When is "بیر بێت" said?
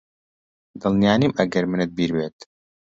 1.97-2.37